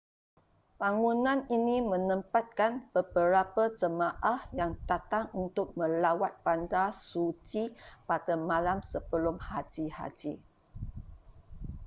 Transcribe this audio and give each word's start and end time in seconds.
bangunan 0.81 1.39
ini 1.57 1.77
menempatkan 1.91 2.71
beberapa 2.95 3.63
jemaah 3.81 4.39
yang 4.59 4.71
datang 4.89 5.25
untuk 5.43 5.67
melawat 5.79 6.33
bandar 6.45 6.89
suci 7.07 7.63
pada 8.09 8.33
malam 8.49 8.77
sebelum 8.91 9.37
haji 9.47 9.85
haji 9.97 10.33